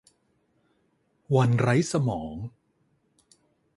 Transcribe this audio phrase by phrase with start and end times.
[1.35, 2.33] วันไร้สมอง